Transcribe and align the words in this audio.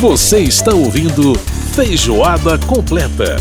Você 0.00 0.38
está 0.38 0.72
ouvindo 0.72 1.34
Feijoada 1.74 2.56
Completa. 2.56 3.36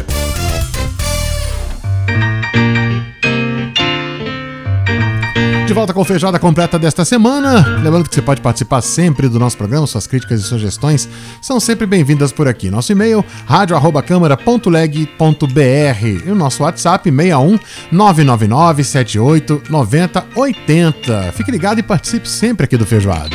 De 5.67 5.73
volta 5.73 5.93
com 5.93 6.01
a 6.01 6.05
feijoada 6.05 6.39
completa 6.39 6.79
desta 6.79 7.05
semana. 7.05 7.77
Lembrando 7.83 8.09
que 8.09 8.15
você 8.15 8.23
pode 8.23 8.41
participar 8.41 8.81
sempre 8.81 9.29
do 9.29 9.37
nosso 9.37 9.55
programa, 9.55 9.85
suas 9.85 10.07
críticas 10.07 10.39
e 10.39 10.43
sugestões 10.43 11.07
são 11.43 11.59
sempre 11.59 11.85
bem-vindas 11.85 12.31
por 12.31 12.47
aqui. 12.47 12.71
Nosso 12.71 12.91
e-mail, 12.91 13.23
radio@câmara.leg.br 13.45 16.25
e 16.25 16.31
o 16.31 16.35
nosso 16.35 16.63
WhatsApp 16.63 17.07
61 17.07 17.59
999 17.91 18.83
78 18.83 19.61
90 19.69 20.25
80. 20.35 21.31
Fique 21.33 21.51
ligado 21.51 21.77
e 21.77 21.83
participe 21.83 22.27
sempre 22.27 22.65
aqui 22.65 22.75
do 22.75 22.87
Feijoada. 22.87 23.29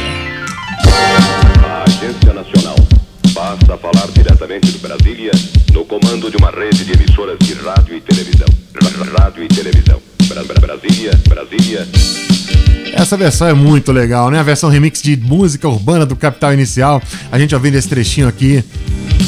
A 1.65 1.85
Agência 1.87 2.35
Nacional 2.35 2.72
passa 3.57 3.75
a 3.75 3.79
falar 3.79 4.07
diretamente 4.13 4.71
de 4.73 4.79
Brasília 4.79 5.31
no 5.73 5.85
comando 5.85 6.31
de 6.31 6.37
uma 6.37 6.51
rede 6.51 6.85
de 6.85 6.93
emissoras 6.93 7.39
de 7.41 7.55
rádio 7.55 7.97
e 7.97 8.01
televisão. 8.01 8.47
Rádio 9.19 9.45
e 9.45 9.49
televisão. 9.49 10.01
Bra- 10.27 10.43
Bra- 10.45 10.61
Brasília, 10.61 11.13
Brasília. 11.29 11.87
Essa 12.95 13.17
versão 13.17 13.49
é 13.49 13.53
muito 13.55 13.91
legal, 13.93 14.31
né? 14.31 14.39
A 14.39 14.43
versão 14.43 14.69
remix 14.71 15.03
de 15.03 15.17
música 15.17 15.69
urbana 15.69 16.05
do 16.07 16.15
Capital 16.17 16.53
Inicial. 16.55 17.03
A 17.31 17.39
gente 17.39 17.55
ouvindo 17.55 17.75
esse 17.77 17.89
trechinho 17.89 18.29
aqui 18.29 18.63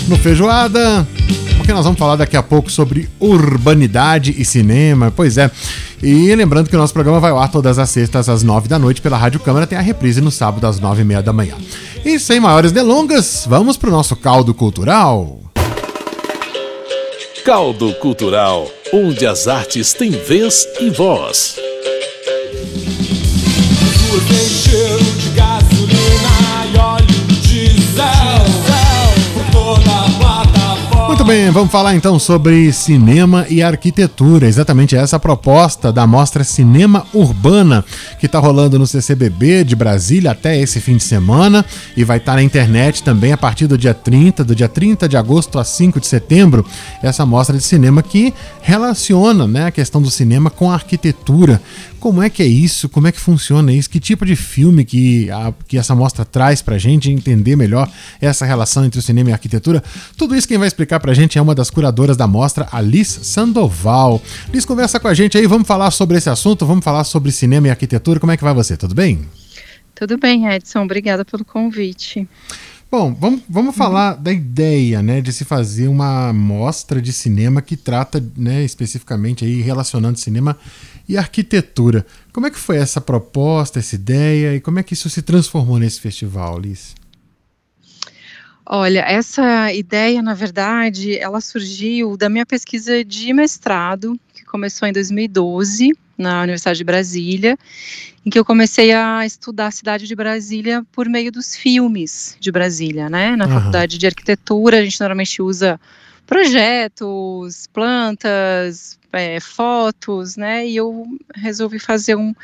no 0.09 0.16
Feijoada, 0.16 1.06
porque 1.64 1.73
nós 1.73 1.84
vamos 1.84 1.98
falar 1.98 2.16
daqui 2.16 2.36
a 2.36 2.42
pouco 2.42 2.70
sobre 2.70 3.09
urbanidade 3.18 4.34
e 4.36 4.45
cinema. 4.45 5.10
Pois 5.10 5.38
é. 5.38 5.50
E 6.02 6.34
lembrando 6.34 6.68
que 6.68 6.77
o 6.77 6.78
nosso 6.78 6.92
programa 6.92 7.18
vai 7.18 7.30
ao 7.30 7.38
ar 7.38 7.50
todas 7.50 7.78
as 7.78 7.88
sextas 7.88 8.28
às 8.28 8.42
nove 8.42 8.68
da 8.68 8.78
noite 8.78 9.00
pela 9.00 9.16
Rádio 9.16 9.41
Câmara, 9.41 9.66
tem 9.66 9.78
a 9.78 9.80
reprise 9.80 10.20
no 10.20 10.30
sábado 10.30 10.66
às 10.66 10.78
nove 10.78 11.00
e 11.00 11.05
meia 11.06 11.22
da 11.22 11.32
manhã. 11.32 11.55
E 12.05 12.19
sem 12.19 12.38
maiores 12.38 12.70
delongas, 12.70 13.46
vamos 13.48 13.78
pro 13.78 13.91
nosso 13.91 14.14
caldo 14.14 14.52
cultural. 14.52 15.41
Caldo 17.47 17.94
Cultural, 17.94 18.70
onde 18.92 19.27
as 19.27 19.48
artes 19.48 19.94
têm 19.94 20.10
vez 20.10 20.69
e 20.81 20.91
voz. 20.91 21.63
Muito 31.14 31.26
bem, 31.26 31.48
vamos 31.52 31.70
falar 31.70 31.94
então 31.94 32.18
sobre 32.18 32.72
cinema 32.72 33.46
e 33.48 33.62
arquitetura. 33.62 34.48
Exatamente 34.48 34.96
essa 34.96 35.14
a 35.14 35.20
proposta 35.20 35.92
da 35.92 36.08
mostra 36.08 36.42
Cinema 36.42 37.06
Urbana, 37.14 37.84
que 38.18 38.26
está 38.26 38.40
rolando 38.40 38.80
no 38.80 38.86
CCBB 38.86 39.62
de 39.62 39.76
Brasília 39.76 40.32
até 40.32 40.58
esse 40.60 40.80
fim 40.80 40.96
de 40.96 41.04
semana 41.04 41.64
e 41.96 42.02
vai 42.02 42.16
estar 42.18 42.34
na 42.34 42.42
internet 42.42 43.00
também 43.04 43.30
a 43.32 43.36
partir 43.36 43.68
do 43.68 43.78
dia 43.78 43.94
30, 43.94 44.42
do 44.42 44.56
dia 44.56 44.68
30 44.68 45.08
de 45.08 45.16
agosto 45.16 45.56
a 45.56 45.64
5 45.64 46.00
de 46.00 46.08
setembro. 46.08 46.66
Essa 47.00 47.24
mostra 47.24 47.56
de 47.56 47.62
cinema 47.62 48.02
que 48.02 48.34
relaciona 48.60 49.46
né, 49.46 49.66
a 49.66 49.70
questão 49.70 50.02
do 50.02 50.10
cinema 50.10 50.50
com 50.50 50.68
a 50.68 50.74
arquitetura. 50.74 51.62
Como 52.00 52.22
é 52.22 52.28
que 52.28 52.42
é 52.42 52.46
isso? 52.46 52.86
Como 52.86 53.06
é 53.06 53.12
que 53.12 53.18
funciona 53.20 53.72
isso? 53.72 53.88
Que 53.88 53.98
tipo 53.98 54.26
de 54.26 54.36
filme 54.36 54.84
que, 54.84 55.30
a- 55.30 55.54
que 55.66 55.78
essa 55.78 55.94
mostra 55.94 56.22
traz 56.22 56.60
pra 56.60 56.76
gente 56.76 57.10
entender 57.10 57.56
melhor 57.56 57.88
essa 58.20 58.44
relação 58.44 58.84
entre 58.84 58.98
o 58.98 59.02
cinema 59.02 59.30
e 59.30 59.32
a 59.32 59.36
arquitetura? 59.36 59.82
Tudo 60.14 60.36
isso 60.36 60.46
quem 60.46 60.58
vai 60.58 60.68
explicar 60.68 61.00
pra 61.05 61.12
gente 61.12 61.36
é 61.36 61.42
uma 61.42 61.55
das 61.55 61.69
curadoras 61.69 62.16
da 62.16 62.27
mostra, 62.27 62.66
Alice 62.72 63.22
Sandoval. 63.27 64.22
Liz, 64.50 64.64
conversa 64.64 64.98
com 64.98 65.06
a 65.06 65.12
gente 65.12 65.36
aí, 65.36 65.47
vamos 65.47 65.69
falar 65.69 65.91
sobre 65.91 66.16
esse 66.16 66.30
assunto, 66.30 66.64
vamos 66.64 66.83
falar 66.83 67.05
sobre 67.05 67.30
cinema 67.30 67.66
e 67.66 67.70
arquitetura. 67.70 68.19
Como 68.19 68.33
é 68.33 68.38
que 68.38 68.42
vai 68.42 68.55
você? 68.55 68.74
Tudo 68.74 68.94
bem? 68.94 69.20
Tudo 69.94 70.16
bem, 70.16 70.47
Edson. 70.47 70.80
Obrigada 70.80 71.22
pelo 71.22 71.44
convite. 71.44 72.27
Bom, 72.91 73.12
vamos, 73.12 73.42
vamos 73.47 73.77
falar 73.77 74.14
da 74.14 74.32
ideia, 74.32 75.02
né, 75.02 75.20
de 75.20 75.30
se 75.30 75.44
fazer 75.44 75.88
uma 75.88 76.32
mostra 76.32 77.02
de 77.02 77.12
cinema 77.12 77.60
que 77.60 77.77
trata, 77.77 78.25
né, 78.34 78.64
especificamente 78.64 79.44
aí 79.44 79.60
relacionando 79.60 80.19
cinema 80.19 80.56
e 81.06 81.19
arquitetura. 81.19 82.06
Como 82.32 82.47
é 82.47 82.50
que 82.50 82.59
foi 82.59 82.78
essa 82.78 82.98
proposta, 82.98 83.78
essa 83.78 83.94
ideia 83.94 84.56
e 84.56 84.60
como 84.60 84.78
é 84.78 84.82
que 84.82 84.94
isso 84.94 85.10
se 85.10 85.21
transformou 85.21 85.78
nesse 85.78 86.00
festival, 86.00 86.59
Liz? 86.59 86.94
Olha, 88.66 89.00
essa 89.00 89.72
ideia, 89.72 90.22
na 90.22 90.32
verdade, 90.32 91.19
ela 91.19 91.41
surgiu 91.41 92.16
da 92.16 92.30
minha 92.30 92.47
pesquisa 92.47 93.04
de 93.04 93.32
mestrado, 93.32 94.19
que 94.34 94.42
começou 94.44 94.88
em 94.88 94.92
2012, 94.92 95.92
na 96.16 96.42
Universidade 96.42 96.78
de 96.78 96.84
Brasília, 96.84 97.58
em 98.24 98.30
que 98.30 98.38
eu 98.38 98.44
comecei 98.44 98.92
a 98.92 99.26
estudar 99.26 99.66
a 99.66 99.70
cidade 99.70 100.06
de 100.06 100.14
Brasília 100.14 100.82
por 100.92 101.08
meio 101.08 101.30
dos 101.30 101.54
filmes 101.54 102.36
de 102.41 102.50
Brasília, 102.50 103.10
né? 103.10 103.36
Na 103.36 103.44
Aham. 103.44 103.54
faculdade 103.54 103.98
de 103.98 104.06
arquitetura, 104.06 104.78
a 104.78 104.84
gente 104.84 104.98
normalmente 104.98 105.42
usa 105.42 105.78
projetos, 106.26 107.66
plantas, 107.72 108.98
é, 109.14 109.41
fotos, 109.41 110.36
né? 110.36 110.66
E 110.66 110.76
eu 110.76 111.06
resolvi 111.34 111.78
fazer 111.78 112.16
um, 112.16 112.34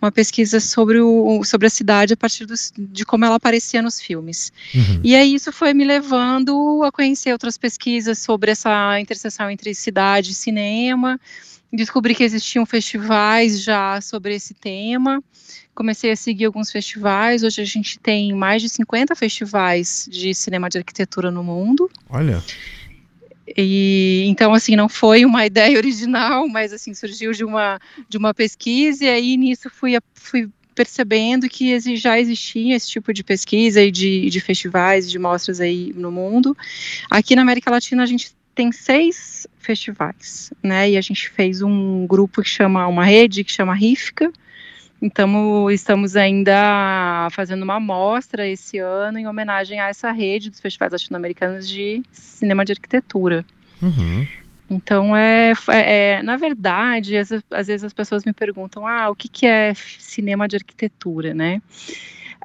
uma 0.00 0.10
pesquisa 0.10 0.60
sobre, 0.60 1.00
o, 1.00 1.44
sobre 1.44 1.66
a 1.66 1.70
cidade 1.70 2.14
a 2.14 2.16
partir 2.16 2.46
de 2.76 3.04
como 3.04 3.24
ela 3.24 3.36
aparecia 3.36 3.82
nos 3.82 4.00
filmes. 4.00 4.52
Uhum. 4.74 5.00
E 5.02 5.14
aí 5.14 5.34
isso 5.34 5.52
foi 5.52 5.74
me 5.74 5.84
levando 5.84 6.82
a 6.84 6.90
conhecer 6.90 7.32
outras 7.32 7.56
pesquisas 7.56 8.18
sobre 8.18 8.50
essa 8.50 8.98
interseção 9.00 9.50
entre 9.50 9.74
cidade 9.74 10.32
e 10.32 10.34
cinema. 10.34 11.20
Descobri 11.72 12.14
que 12.14 12.22
existiam 12.22 12.64
festivais 12.64 13.60
já 13.62 14.00
sobre 14.00 14.34
esse 14.34 14.54
tema. 14.54 15.22
Comecei 15.74 16.12
a 16.12 16.16
seguir 16.16 16.44
alguns 16.44 16.70
festivais. 16.70 17.42
Hoje 17.42 17.60
a 17.60 17.64
gente 17.64 17.98
tem 17.98 18.32
mais 18.32 18.62
de 18.62 18.68
50 18.68 19.14
festivais 19.16 20.08
de 20.10 20.32
cinema 20.32 20.70
de 20.70 20.78
arquitetura 20.78 21.32
no 21.32 21.42
mundo. 21.42 21.90
Olha, 22.08 22.40
E 23.56 24.24
então 24.26 24.54
assim 24.54 24.74
não 24.76 24.88
foi 24.88 25.24
uma 25.24 25.44
ideia 25.46 25.76
original, 25.76 26.48
mas 26.48 26.72
assim 26.72 26.94
surgiu 26.94 27.32
de 27.32 27.44
uma 27.44 27.78
de 28.08 28.16
uma 28.16 28.32
pesquisa 28.32 29.04
e 29.04 29.08
aí 29.08 29.36
nisso 29.36 29.68
fui 29.70 29.92
fui 30.14 30.48
percebendo 30.74 31.48
que 31.48 31.78
já 31.96 32.18
existia 32.18 32.74
esse 32.74 32.88
tipo 32.88 33.12
de 33.12 33.22
pesquisa 33.22 33.80
e 33.80 33.90
de, 33.90 34.28
de 34.28 34.40
festivais, 34.40 35.08
de 35.08 35.18
mostras 35.18 35.60
aí 35.60 35.92
no 35.94 36.10
mundo. 36.10 36.56
Aqui 37.08 37.36
na 37.36 37.42
América 37.42 37.70
Latina 37.70 38.02
a 38.02 38.06
gente 38.06 38.34
tem 38.54 38.72
seis 38.72 39.46
festivais, 39.58 40.52
né? 40.62 40.90
E 40.90 40.96
a 40.96 41.00
gente 41.00 41.28
fez 41.30 41.62
um 41.62 42.06
grupo 42.06 42.42
que 42.42 42.48
chama 42.48 42.86
uma 42.86 43.04
rede 43.04 43.44
que 43.44 43.52
chama 43.52 43.74
RIFCA. 43.74 44.32
Então 45.02 45.70
estamos 45.70 46.16
ainda 46.16 47.28
fazendo 47.32 47.62
uma 47.62 47.78
mostra 47.78 48.48
esse 48.48 48.78
ano 48.78 49.18
em 49.18 49.26
homenagem 49.26 49.78
a 49.80 49.88
essa 49.88 50.10
rede 50.12 50.48
dos 50.50 50.60
festivais 50.60 50.92
latino-americanos 50.92 51.68
de 51.68 52.02
cinema 52.12 52.64
de 52.64 52.72
arquitetura. 52.72 53.44
uhum. 53.82 54.26
Então, 54.70 55.14
é, 55.14 55.52
é- 55.68 56.22
na 56.22 56.38
verdade, 56.38 57.18
às, 57.18 57.30
às 57.50 57.66
vezes 57.66 57.84
as 57.84 57.92
pessoas 57.92 58.24
me 58.24 58.32
perguntam, 58.32 58.86
ah, 58.86 59.10
o 59.10 59.14
que, 59.14 59.28
que 59.28 59.46
é 59.46 59.74
cinema 59.74 60.48
de 60.48 60.56
arquitetura, 60.56 61.34
né? 61.34 61.60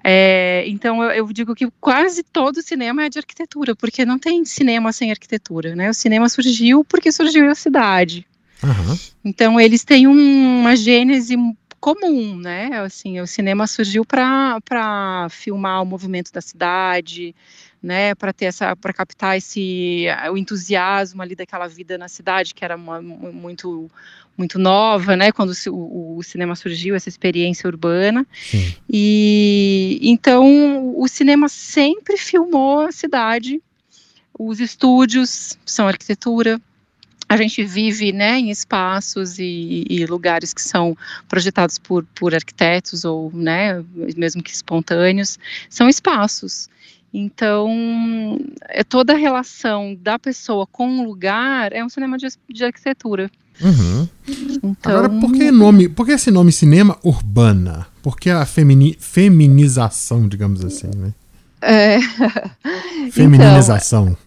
É, 0.04 0.66
então, 0.68 1.02
eu, 1.02 1.12
eu 1.12 1.34
digo 1.34 1.56
que 1.56 1.68
quase 1.80 2.22
todo 2.22 2.62
cinema 2.62 3.04
é 3.06 3.10
de 3.10 3.20
arquitetura, 3.20 3.74
porque 3.74 4.06
não 4.06 4.20
tem 4.20 4.44
cinema 4.44 4.92
sem 4.92 5.12
arquitetura, 5.12 5.76
né? 5.76 5.90
O 5.90 5.94
cinema 5.94 6.28
surgiu 6.28 6.84
porque 6.84 7.10
surgiu 7.12 7.50
a 7.50 7.56
cidade. 7.56 8.28
Aham. 8.62 9.00
Então, 9.24 9.60
eles 9.60 9.84
têm 9.86 10.06
um- 10.06 10.60
uma 10.60 10.76
gênese 10.76 11.36
comum, 11.79 12.35
né? 12.38 12.69
Assim, 12.81 13.19
o 13.19 13.28
cinema 13.28 13.66
surgiu 13.66 14.06
para 14.06 15.28
filmar 15.29 15.81
o 15.81 15.85
movimento 15.85 16.31
da 16.31 16.41
cidade, 16.41 17.35
né? 17.81 18.13
Para 18.16 18.34
ter 18.34 18.45
essa, 18.45 18.75
para 18.75 18.94
captar 18.94 19.38
esse 19.38 20.06
o 20.31 20.38
entusiasmo 20.38 21.22
ali 21.22 21.35
daquela 21.35 21.68
vida 21.68 21.97
na 21.97 22.07
cidade 22.07 22.53
que 22.53 22.63
era 22.63 22.75
uma- 22.75 23.01
mu- 23.01 23.34
muito 23.34 23.89
muito 24.38 24.57
nova, 24.57 25.18
né? 25.18 25.34
Quando 25.34 25.51
o, 25.68 26.18
o 26.18 26.23
cinema 26.23 26.56
surgiu, 26.56 26.95
essa 26.95 27.09
experiência 27.09 27.68
urbana. 27.68 28.25
Sim. 28.34 28.73
E 28.89 30.00
então 30.01 30.94
o 30.97 31.07
cinema 31.09 31.50
sempre 31.50 32.15
filmou 32.18 32.81
a 32.81 32.92
cidade. 32.92 33.62
Os 34.38 34.62
estúdios 34.62 35.57
são 35.65 35.88
arquitetura. 35.89 36.62
A 37.30 37.38
gente 37.38 37.64
vive 37.64 38.12
né, 38.12 38.40
em 38.40 38.50
espaços 38.50 39.38
e, 39.38 39.86
e 39.88 40.06
lugares 40.08 40.54
que 40.54 40.62
são 40.62 40.98
projetados 41.28 41.78
por, 41.78 42.04
por 42.16 42.34
arquitetos 42.34 43.06
ou 43.06 43.31
né, 43.31 43.84
mesmo 44.18 44.42
que 44.42 44.52
espontâneos, 44.52 45.38
são 45.70 45.88
espaços. 45.88 46.68
Então, 47.14 48.40
é 48.68 48.84
toda 48.84 49.14
a 49.14 49.18
relação 49.18 49.96
da 49.96 50.20
pessoa 50.20 50.68
com 50.68 51.00
o 51.00 51.06
lugar 51.06 51.72
é 51.74 51.84
um 51.84 51.90
cinema 51.90 52.18
de, 52.18 52.28
de 52.50 52.64
arquitetura. 52.64 53.31
Uhum. 53.62 54.08
Então, 54.64 54.98
Agora, 54.98 55.10
por 55.10 55.31
que 55.34 55.52
nome? 55.52 55.90
Por 55.90 56.06
que 56.06 56.14
esse 56.14 56.31
nome 56.31 56.52
cinema 56.52 56.98
urbana? 57.04 57.88
Por 58.02 58.18
que 58.18 58.30
a 58.30 58.46
femini, 58.46 58.96
feminização, 59.00 60.28
digamos 60.28 60.64
assim, 60.64 60.88
né? 60.96 61.14
é, 61.62 62.00
Feminização. 63.12 64.18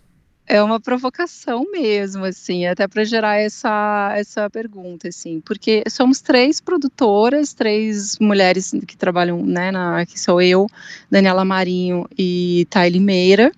É 0.52 0.62
uma 0.62 0.78
provocação 0.78 1.64
mesmo, 1.72 2.24
assim, 2.24 2.66
até 2.66 2.86
para 2.86 3.04
gerar 3.04 3.38
essa, 3.38 4.12
essa 4.14 4.50
pergunta, 4.50 5.08
assim, 5.08 5.40
porque 5.40 5.82
somos 5.88 6.20
três 6.20 6.60
produtoras, 6.60 7.54
três 7.54 8.18
mulheres 8.18 8.70
que 8.86 8.94
trabalham, 8.94 9.42
né, 9.46 9.70
na, 9.70 10.04
que 10.04 10.20
sou 10.20 10.42
eu, 10.42 10.66
Daniela 11.10 11.42
Marinho 11.42 12.06
e 12.18 12.66
Thay 12.68 12.90
Limeira, 12.90 13.50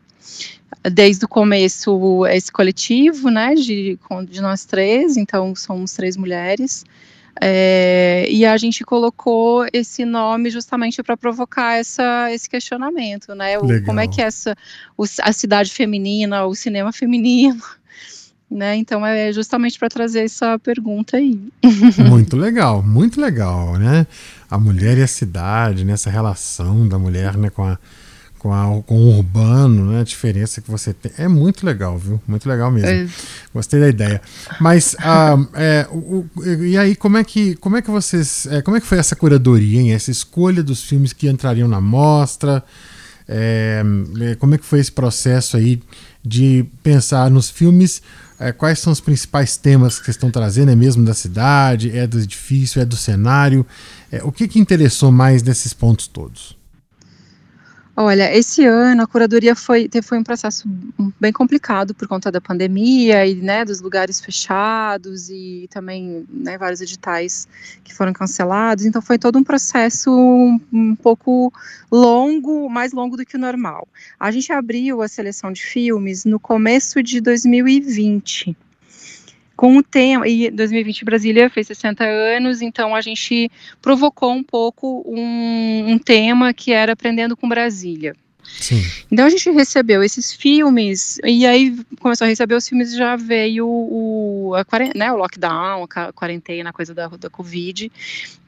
desde 0.93 1.25
o 1.25 1.29
começo 1.29 2.25
esse 2.27 2.53
coletivo, 2.53 3.29
né, 3.29 3.57
de, 3.57 3.99
de 4.29 4.41
nós 4.41 4.65
três, 4.65 5.17
então 5.17 5.53
somos 5.57 5.95
três 5.95 6.17
mulheres, 6.17 6.85
é, 7.41 8.27
e 8.31 8.45
a 8.45 8.57
gente 8.57 8.85
colocou 8.85 9.67
esse 9.73 10.05
nome 10.05 10.51
justamente 10.51 11.03
para 11.03 11.17
provocar 11.17 11.75
essa, 11.79 12.31
esse 12.33 12.49
questionamento, 12.49 13.35
né? 13.35 13.59
O, 13.59 13.85
como 13.85 14.01
é 14.01 14.07
que 14.07 14.23
é 14.23 14.27
essa 14.27 14.57
o, 14.97 15.05
a 15.23 15.33
cidade 15.33 15.71
feminina, 15.73 16.45
o 16.45 16.55
cinema 16.55 16.93
feminino, 16.93 17.61
né? 18.51 18.77
Então 18.77 19.05
é 19.05 19.33
justamente 19.33 19.79
para 19.79 19.89
trazer 19.89 20.25
essa 20.25 20.59
pergunta 20.59 21.17
aí. 21.17 21.39
Muito 22.09 22.37
legal, 22.37 22.83
muito 22.83 23.21
legal, 23.21 23.77
né? 23.79 24.07
A 24.49 24.59
mulher 24.59 24.97
e 24.99 25.03
a 25.03 25.09
cidade, 25.09 25.85
nessa 25.85 26.11
né? 26.11 26.15
relação 26.15 26.87
da 26.87 26.99
mulher, 26.99 27.37
né, 27.37 27.51
com 27.51 27.65
a 27.65 27.79
com, 28.45 28.53
a, 28.53 28.83
com 28.83 28.99
o 28.99 29.17
urbano, 29.17 29.91
né? 29.91 30.01
A 30.03 30.05
diferença 30.05 30.61
que 30.61 30.71
você 30.71 30.93
tem. 30.93 31.11
É 31.17 31.27
muito 31.27 31.65
legal, 31.65 31.97
viu? 31.97 32.21
Muito 32.27 32.47
legal 32.47 32.71
mesmo. 32.71 32.91
É. 32.91 33.09
Gostei 33.55 33.81
da 33.81 33.89
ideia. 33.89 34.21
Mas, 34.61 34.95
ah, 34.99 35.35
é, 35.55 35.89
o, 35.91 36.27
e 36.63 36.77
aí, 36.77 36.95
como 36.95 37.17
é 37.17 37.25
que, 37.25 37.55
como 37.55 37.79
é 37.79 37.81
que 37.81 37.91
vocês. 37.91 38.45
É, 38.45 38.61
como 38.61 38.77
é 38.77 38.83
que 38.83 38.87
foi 38.87 38.99
essa 38.99 39.17
curadoria, 39.17 39.81
hein? 39.81 39.95
Essa 39.95 40.11
escolha 40.11 40.63
dos 40.63 40.85
filmes 40.85 41.15
que 41.15 41.27
entrariam 41.27 41.67
na 41.67 41.81
mostra? 41.81 42.63
É, 43.27 43.83
é, 44.21 44.35
como 44.35 44.55
é 44.55 44.59
que 44.59 44.67
foi 44.67 44.79
esse 44.79 44.93
processo 44.93 45.57
aí 45.57 45.81
de 46.23 46.67
pensar 46.83 47.31
nos 47.31 47.49
filmes? 47.49 48.03
É, 48.39 48.53
quais 48.53 48.79
são 48.79 48.93
os 48.93 49.01
principais 49.01 49.57
temas 49.57 49.99
que 49.99 50.05
vocês 50.05 50.17
estão 50.17 50.31
trazendo? 50.31 50.71
É 50.71 50.77
mesmo 50.77 51.03
da 51.03 51.15
cidade? 51.15 51.97
É 51.97 52.07
do 52.07 52.21
edifício? 52.21 52.79
É 52.79 52.85
do 52.85 52.97
cenário? 52.97 53.65
O 54.23 54.31
que, 54.31 54.47
que 54.47 54.59
interessou 54.59 55.11
mais 55.11 55.41
desses 55.41 55.73
pontos 55.73 56.07
todos? 56.07 56.55
Olha, 57.97 58.37
esse 58.37 58.65
ano 58.65 59.03
a 59.03 59.07
curadoria 59.07 59.55
foi, 59.55 59.89
foi 60.03 60.19
um 60.19 60.25
processo 60.25 60.69
bem 61.21 61.33
complicado 61.33 61.95
por 61.95 62.09
conta 62.09 62.29
da 62.31 62.41
pandemia 62.41 63.25
e 63.25 63.37
né, 63.37 63.65
dos 63.65 63.81
lugares 63.81 64.21
fechados 64.21 65.31
e 65.31 65.69
também 65.71 66.27
né, 66.29 66.59
vários 66.59 66.81
editais 66.81 67.47
que 67.85 67.95
foram 67.95 68.13
cancelados. 68.13 68.85
Então 68.85 69.01
foi 69.01 69.17
todo 69.17 69.39
um 69.39 69.45
processo 69.45 70.11
um, 70.73 70.97
pouco 70.97 71.53
longo, 71.89 72.69
mais 72.69 72.93
longo 72.93 73.17
do 73.17 73.25
que 73.25 73.37
o 73.37 73.41
normal. 73.41 73.87
A 74.19 74.33
gente 74.33 74.53
abriu 74.53 75.01
a 75.01 75.07
seleção 75.07 75.53
de 75.53 75.63
filmes 75.63 76.25
no 76.25 76.41
começo 76.41 77.01
de 77.01 77.21
2020 77.21 78.57
com 79.57 79.77
o 79.77 79.83
tema, 79.83 80.27
e 80.27 80.51
2020 80.51 81.05
Brasília 81.05 81.51
fez 81.51 81.67
60 81.69 82.05
anos, 82.05 82.61
então 82.61 82.95
a 82.95 83.01
gente 83.01 83.51
provocou 83.81 84.33
um 84.33 84.43
pouco 84.43 85.05
um, 85.07 85.93
um 85.93 85.99
tema 85.99 86.53
que 86.53 86.73
era 86.73 86.93
Aprendendo 86.93 87.37
com 87.37 87.49
Brasília. 87.49 88.15
Sim. 88.45 88.83
Então 89.11 89.25
a 89.25 89.31
gente 89.31 89.51
recebeu 89.51 90.03
esses 90.03 90.33
filmes, 90.33 91.19
e 91.25 91.47
aí 91.47 91.77
começou 92.01 92.27
a 92.27 92.29
receber 92.29 92.55
os 92.55 92.69
filmes 92.69 92.95
já 92.95 93.17
veio 93.17 93.67
o, 93.67 94.53
a, 94.55 94.65
né, 94.95 95.13
o 95.13 95.17
lockdown, 95.17 95.87
a 95.95 96.13
quarentena, 96.13 96.71
a 96.71 96.73
coisa 96.73 96.95
da, 96.95 97.09
da 97.09 97.31
Covid, 97.31 97.91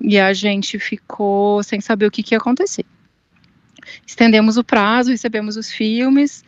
e 0.01 0.19
a 0.19 0.33
gente 0.33 0.79
ficou 0.79 1.63
sem 1.63 1.81
saber 1.81 2.07
o 2.07 2.11
que, 2.11 2.23
que 2.23 2.35
ia 2.35 2.39
acontecer. 2.39 2.85
Estendemos 4.07 4.57
o 4.57 4.65
prazo, 4.65 5.11
recebemos 5.11 5.57
os 5.57 5.71
filmes, 5.71 6.45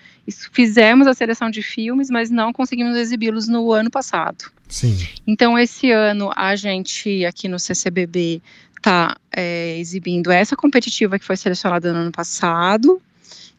fizemos 0.52 1.06
a 1.06 1.14
seleção 1.14 1.50
de 1.50 1.62
filmes, 1.62 2.10
mas 2.10 2.30
não 2.30 2.52
conseguimos 2.52 2.96
exibi-los 2.96 3.48
no 3.48 3.72
ano 3.72 3.90
passado. 3.90 4.44
Sim. 4.68 4.96
Então, 5.26 5.58
esse 5.58 5.90
ano, 5.90 6.30
a 6.36 6.54
gente, 6.54 7.24
aqui 7.24 7.48
no 7.48 7.58
CCBB, 7.58 8.42
está 8.76 9.16
é, 9.34 9.78
exibindo 9.78 10.30
essa 10.30 10.56
competitiva 10.56 11.18
que 11.18 11.24
foi 11.24 11.36
selecionada 11.36 11.92
no 11.92 11.98
ano 12.00 12.12
passado, 12.12 13.00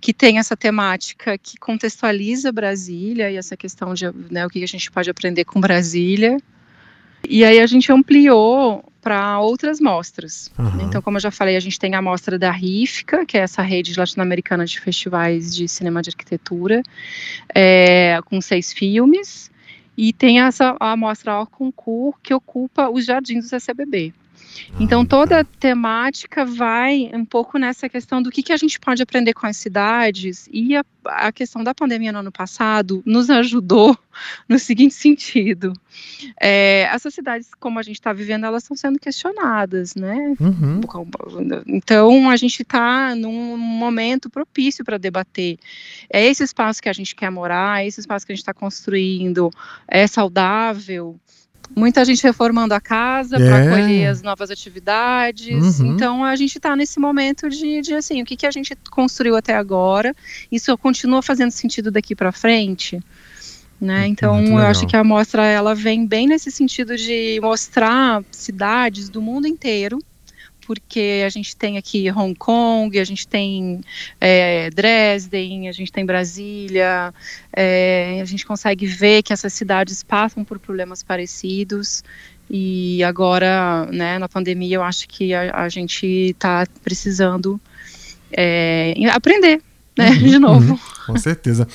que 0.02 0.14
tem 0.14 0.40
essa 0.40 0.56
temática 0.56 1.38
que 1.38 1.58
contextualiza 1.58 2.52
Brasília 2.52 3.30
e 3.30 3.36
essa 3.36 3.58
questão 3.58 3.94
de 3.94 4.06
né, 4.30 4.46
o 4.46 4.50
que 4.50 4.64
a 4.64 4.68
gente 4.68 4.90
pode 4.90 5.10
aprender 5.10 5.46
com 5.46 5.60
Brasília. 5.60 6.38
E 7.28 7.44
aí 7.44 7.60
a 7.60 7.68
gente 7.68 7.92
ampliou 7.92 8.89
para 9.02 9.40
outras 9.40 9.80
mostras. 9.80 10.52
Uhum. 10.58 10.82
Então, 10.88 11.02
como 11.02 11.18
eu 11.18 11.22
já 11.22 11.32
falei, 11.32 11.56
a 11.56 11.60
gente 11.60 11.80
tem 11.80 11.96
a 11.96 12.02
mostra 12.02 12.38
da 12.38 12.52
RIFCA, 12.52 13.26
que 13.26 13.38
é 13.38 13.42
essa 13.42 13.62
rede 13.62 13.98
latino-americana 13.98 14.66
de 14.66 14.80
festivais 14.80 15.56
de 15.56 15.68
cinema 15.68 16.02
de 16.02 16.10
arquitetura, 16.10 16.84
é, 17.54 18.20
com 18.26 18.40
seis 18.42 18.74
filmes, 18.74 19.50
e 19.98 20.14
tem 20.14 20.42
essa 20.42 20.76
a 20.80 20.96
mostra 20.96 21.34
ao 21.34 21.48
concurso 21.48 22.20
que 22.24 22.34
ocupa 22.34 22.90
os 22.90 23.06
jardins 23.06 23.46
do 23.46 23.50
CCBB. 23.50 24.14
Então, 24.80 25.06
toda 25.06 25.40
a 25.40 25.44
temática 25.44 26.46
vai 26.46 27.10
um 27.14 27.26
pouco 27.26 27.58
nessa 27.58 27.90
questão 27.90 28.22
do 28.22 28.30
que, 28.30 28.44
que 28.44 28.54
a 28.54 28.58
gente 28.58 28.80
pode 28.80 29.02
aprender 29.02 29.34
com 29.34 29.46
as 29.46 29.58
cidades, 29.58 30.48
e 30.52 30.76
a, 30.76 30.84
a 31.06 31.32
questão 31.32 31.64
da 31.64 31.74
pandemia 31.74 32.12
no 32.12 32.20
ano 32.20 32.32
passado 32.32 33.02
nos 33.06 33.30
ajudou 33.30 33.98
no 34.48 34.58
seguinte 34.60 34.94
sentido: 34.94 35.74
é, 36.40 36.90
essas 36.92 37.14
cidades, 37.14 37.50
como 37.60 37.80
a 37.80 37.84
gente 37.84 37.96
está 37.96 38.14
vivendo, 38.14 38.46
elas 38.46 38.64
estão 38.64 38.78
sendo 38.78 39.00
questionadas, 39.00 39.96
né? 39.96 40.36
Uhum. 40.40 40.82
Então, 41.68 42.30
a 42.30 42.36
gente 42.36 42.62
está 42.62 43.16
num 43.16 43.58
momento 43.58 44.30
propício 44.30 44.84
para 44.84 44.98
debater. 44.98 45.58
É 46.10 46.26
esse 46.26 46.44
espaço 46.44 46.82
que 46.82 46.90
a 46.90 46.94
gente 46.94 47.16
quer 47.16 47.30
morar, 47.30 47.84
é 47.84 47.88
esse 47.88 48.00
espaço 48.00 48.26
que 48.26 48.32
a 48.32 48.36
gente 48.36 48.44
está 48.44 48.54
construindo, 48.54 49.50
é 49.88 50.08
saudável 50.08 51.20
muita 51.76 52.04
gente 52.04 52.24
reformando 52.24 52.74
a 52.74 52.82
casa 52.82 53.38
é. 53.38 53.40
para 53.40 53.64
acolher 53.64 54.08
as 54.08 54.22
novas 54.22 54.52
atividades. 54.52 55.80
Uhum. 55.80 55.94
Então 55.94 56.24
a 56.24 56.36
gente 56.36 56.58
está 56.58 56.76
nesse 56.76 57.00
momento 57.00 57.50
de, 57.50 57.82
de, 57.82 57.94
assim, 57.94 58.22
o 58.22 58.26
que, 58.26 58.36
que 58.36 58.46
a 58.46 58.52
gente 58.52 58.76
construiu 58.90 59.36
até 59.36 59.56
agora, 59.56 60.16
isso 60.52 60.76
continua 60.78 61.22
fazendo 61.22 61.52
sentido 61.52 61.92
daqui 61.92 62.16
para 62.16 62.32
frente. 62.32 63.00
Né? 63.80 64.08
Então 64.08 64.44
eu 64.44 64.58
acho 64.58 64.86
que 64.86 64.96
a 64.96 65.04
mostra 65.06 65.46
ela 65.46 65.74
vem 65.74 66.06
bem 66.06 66.28
nesse 66.28 66.52
sentido 66.52 66.98
de 66.98 67.40
mostrar 67.42 68.22
cidades 68.30 69.08
do 69.08 69.22
mundo 69.22 69.48
inteiro 69.48 70.00
porque 70.70 71.24
a 71.26 71.30
gente 71.30 71.56
tem 71.56 71.80
aqui 71.80 72.12
Hong 72.12 72.36
Kong, 72.36 73.00
a 73.00 73.04
gente 73.04 73.28
tem 73.28 73.82
é, 74.22 74.70
Dresden, 74.70 75.68
a 75.68 75.72
gente 75.72 75.92
tem 75.92 76.06
Brasília, 76.06 77.12
é, 77.52 78.20
a 78.22 78.26
gente 78.26 78.46
consegue 78.46 78.86
ver 78.86 79.24
que 79.24 79.34
essas 79.34 79.52
cidades 79.52 80.04
passam 80.04 80.44
por 80.46 80.60
problemas 80.60 81.02
parecidos. 81.02 82.04
E 82.48 83.04
agora, 83.04 83.88
né, 83.92 84.20
na 84.20 84.30
pandemia, 84.30 84.76
eu 84.76 84.84
acho 84.84 85.08
que 85.08 85.34
a, 85.34 85.64
a 85.64 85.70
gente 85.70 86.06
está 86.06 86.68
precisando 86.84 87.60
é, 88.32 88.94
aprender, 89.12 89.64
né, 89.98 90.12
uhum, 90.12 90.18
de 90.18 90.38
novo. 90.38 90.74
Uhum, 90.74 90.80
com 91.08 91.18
certeza. 91.18 91.68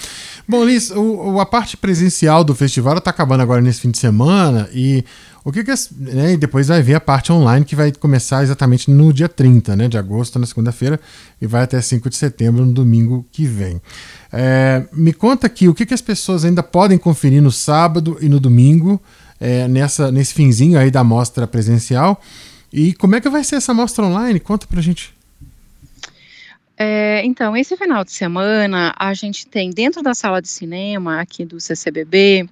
Bom, 0.46 0.64
Liz, 0.64 0.92
o, 0.92 1.40
a 1.40 1.46
parte 1.46 1.76
presencial 1.76 2.44
do 2.44 2.54
festival 2.54 2.96
está 2.98 3.10
acabando 3.10 3.42
agora 3.42 3.60
nesse 3.60 3.80
fim 3.80 3.90
de 3.90 3.98
semana 3.98 4.70
e 4.72 5.04
o 5.44 5.52
que, 5.52 5.62
que 5.62 5.70
é, 5.70 5.74
né, 5.98 6.32
e 6.32 6.36
depois 6.38 6.68
vai 6.68 6.80
vir 6.80 6.94
a 6.94 7.00
parte 7.00 7.30
online 7.30 7.66
que 7.66 7.76
vai 7.76 7.92
começar 7.92 8.42
exatamente 8.42 8.90
no 8.90 9.12
dia 9.12 9.28
30 9.28 9.76
né, 9.76 9.88
de 9.88 9.98
agosto, 9.98 10.38
na 10.38 10.46
segunda-feira, 10.46 10.98
e 11.38 11.46
vai 11.46 11.64
até 11.64 11.78
5 11.78 12.08
de 12.08 12.16
setembro, 12.16 12.64
no 12.64 12.72
domingo 12.72 13.26
que 13.30 13.44
vem. 13.44 13.80
É, 14.32 14.86
me 14.90 15.12
conta 15.12 15.46
aqui 15.46 15.68
o 15.68 15.74
que, 15.74 15.84
que 15.84 15.92
as 15.92 16.00
pessoas 16.00 16.46
ainda 16.46 16.62
podem 16.62 16.96
conferir 16.96 17.42
no 17.42 17.52
sábado 17.52 18.16
e 18.22 18.28
no 18.28 18.40
domingo, 18.40 18.98
é, 19.38 19.68
nessa, 19.68 20.10
nesse 20.10 20.32
finzinho 20.32 20.78
aí 20.78 20.90
da 20.90 21.04
mostra 21.04 21.46
presencial. 21.46 22.18
E 22.72 22.94
como 22.94 23.14
é 23.14 23.20
que 23.20 23.28
vai 23.28 23.44
ser 23.44 23.56
essa 23.56 23.74
mostra 23.74 24.02
online? 24.02 24.40
Conta 24.40 24.66
pra 24.66 24.80
gente. 24.80 25.14
É, 26.76 27.22
então, 27.24 27.56
esse 27.56 27.76
final 27.76 28.02
de 28.02 28.12
semana, 28.12 28.94
a 28.98 29.12
gente 29.12 29.46
tem 29.46 29.70
dentro 29.70 30.02
da 30.02 30.14
sala 30.14 30.40
de 30.40 30.48
cinema 30.48 31.20
aqui 31.20 31.44
do 31.44 31.60
CCBB 31.60 32.48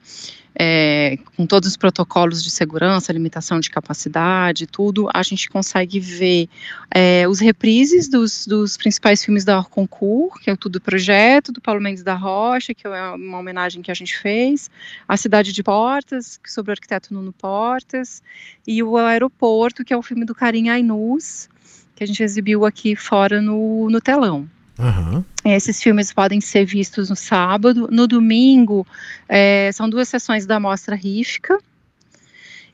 é, 0.54 1.18
com 1.37 1.47
todos 1.47 1.68
os 1.68 1.76
protocolos 1.76 2.42
de 2.42 2.50
segurança, 2.50 3.12
limitação 3.12 3.59
de 3.59 3.71
capacidade, 3.71 4.66
tudo, 4.66 5.09
a 5.12 5.23
gente 5.23 5.49
consegue 5.49 5.99
ver 5.99 6.49
é, 6.90 7.26
os 7.26 7.40
reprises 7.40 8.09
dos, 8.09 8.47
dos, 8.47 8.76
principais 8.76 9.25
filmes 9.25 9.44
da 9.44 9.62
Concours, 9.62 10.40
que 10.40 10.50
é 10.50 10.52
o 10.52 10.56
Tudo 10.56 10.80
Projeto, 10.80 11.52
do 11.52 11.61
Paulo 11.61 11.80
Mendes 11.80 12.02
da 12.02 12.14
Rocha, 12.14 12.75
que 12.75 12.87
é 12.87 13.11
uma 13.12 13.38
homenagem 13.38 13.82
que 13.82 13.90
a 13.90 13.94
gente 13.94 14.16
fez, 14.18 14.71
A 15.09 15.16
Cidade 15.16 15.52
de 15.52 15.62
Portas, 15.62 16.38
sobre 16.47 16.71
o 16.71 16.75
arquiteto 16.75 17.14
Nuno 17.14 17.32
Portas, 17.32 18.23
e 18.66 18.82
o 18.82 18.97
Aeroporto, 18.97 19.85
que 19.85 19.92
é 19.92 19.97
o 19.97 20.02
filme 20.02 20.25
do 20.25 20.35
Karim 20.35 20.68
Ainus, 20.68 21.49
que 21.94 22.04
a 22.04 22.06
gente 22.06 22.23
exibiu 22.23 22.64
aqui 22.66 22.94
fora 22.94 23.40
no, 23.40 23.88
no 23.88 24.00
telão. 24.00 24.49
Uhum. 24.82 25.24
Esses 25.44 25.80
filmes 25.80 26.12
podem 26.12 26.40
ser 26.40 26.64
vistos 26.64 27.08
no 27.08 27.14
sábado. 27.14 27.88
No 27.90 28.08
domingo, 28.08 28.84
é, 29.28 29.70
são 29.72 29.88
duas 29.88 30.08
sessões 30.08 30.44
da 30.44 30.58
Mostra 30.58 30.96
Rífica. 30.96 31.58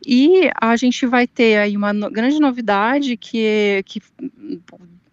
E 0.07 0.51
a 0.59 0.75
gente 0.77 1.05
vai 1.07 1.27
ter 1.27 1.59
aí 1.59 1.77
uma 1.77 1.93
no, 1.93 2.11
grande 2.11 2.41
novidade 2.41 3.17
que, 3.17 3.83
que 3.85 4.01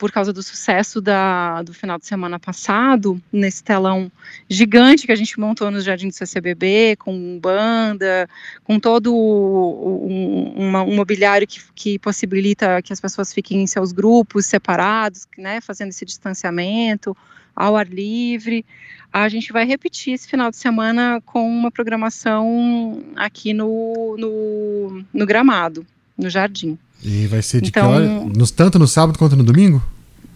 por 0.06 0.12
causa 0.12 0.32
do 0.32 0.44
sucesso 0.44 1.02
da, 1.02 1.64
do 1.64 1.74
final 1.74 1.98
de 1.98 2.06
semana 2.06 2.38
passado, 2.38 3.20
nesse 3.34 3.64
telão 3.64 4.12
gigante 4.48 5.08
que 5.08 5.12
a 5.12 5.16
gente 5.16 5.40
montou 5.40 5.72
no 5.72 5.82
Jardim 5.82 6.10
do 6.10 6.14
CCBB, 6.14 6.96
com 7.00 7.40
banda, 7.42 8.30
com 8.64 8.80
todo 8.80 9.12
um, 9.12 10.54
uma, 10.56 10.84
um 10.84 10.96
mobiliário 10.96 11.48
que, 11.48 11.60
que 11.74 11.98
possibilita 11.98 12.84
que 12.84 12.94
as 12.94 13.02
pessoas 13.02 13.34
fiquem 13.34 13.64
em 13.64 13.66
seus 13.66 13.92
grupos 13.92 14.46
separados, 14.46 15.28
né, 15.36 15.60
fazendo 15.60 15.90
esse 15.90 16.06
distanciamento, 16.06 17.18
ao 17.56 17.76
ar 17.76 17.88
livre. 17.88 18.64
A 19.12 19.28
gente 19.28 19.52
vai 19.52 19.66
repetir 19.66 20.14
esse 20.14 20.28
final 20.28 20.52
de 20.52 20.58
semana 20.58 21.20
com 21.26 21.50
uma 21.50 21.72
programação 21.72 23.02
aqui 23.16 23.56
no, 23.56 24.16
no, 24.20 25.04
no 25.12 25.26
gramado, 25.26 25.84
no 26.16 26.30
jardim. 26.30 26.78
E 27.04 27.26
vai 27.26 27.42
ser 27.42 27.60
de 27.60 27.70
então, 27.70 27.88
que 27.88 27.96
hora? 27.96 28.08
Nos, 28.38 28.52
tanto 28.52 28.78
no 28.78 28.88
sábado 28.88 29.18
quanto 29.18 29.36
no 29.36 29.44
domingo? 29.44 29.82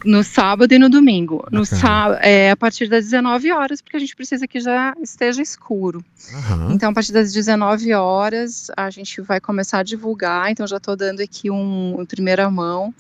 No 0.05 0.23
sábado 0.23 0.73
e 0.73 0.79
no 0.79 0.89
domingo. 0.89 1.45
No 1.51 1.65
sábado, 1.65 2.19
é 2.21 2.51
a 2.51 2.55
partir 2.55 2.87
das 2.87 3.05
19 3.05 3.51
horas, 3.51 3.81
porque 3.81 3.97
a 3.97 3.99
gente 3.99 4.15
precisa 4.15 4.47
que 4.47 4.59
já 4.59 4.95
esteja 5.01 5.41
escuro. 5.41 6.03
Uhum. 6.31 6.71
Então, 6.71 6.89
a 6.89 6.93
partir 6.93 7.11
das 7.11 7.33
19 7.33 7.93
horas, 7.93 8.71
a 8.75 8.89
gente 8.89 9.21
vai 9.21 9.39
começar 9.39 9.79
a 9.79 9.83
divulgar. 9.83 10.51
Então, 10.51 10.65
já 10.65 10.77
estou 10.77 10.95
dando 10.95 11.21
aqui 11.21 11.51
um 11.51 11.97
em 11.99 12.05
primeira 12.05 12.49
mão 12.49 12.93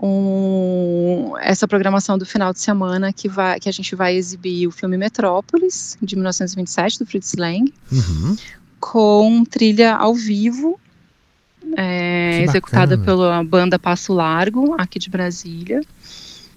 um, 0.00 1.32
essa 1.40 1.66
programação 1.66 2.18
do 2.18 2.26
final 2.26 2.52
de 2.52 2.60
semana 2.60 3.12
que, 3.12 3.28
vai, 3.28 3.58
que 3.58 3.68
a 3.68 3.72
gente 3.72 3.94
vai 3.94 4.14
exibir 4.14 4.66
o 4.66 4.70
filme 4.70 4.96
Metrópolis, 4.96 5.96
de 6.02 6.16
1927, 6.16 6.98
do 6.98 7.06
Fritz 7.06 7.34
Lang, 7.34 7.72
uhum. 7.90 8.36
com 8.78 9.44
trilha 9.44 9.94
ao 9.94 10.14
vivo, 10.14 10.78
é, 11.76 12.42
executada 12.42 12.98
pela 12.98 13.42
banda 13.42 13.78
Passo 13.78 14.12
Largo, 14.12 14.74
aqui 14.78 14.98
de 14.98 15.08
Brasília. 15.08 15.80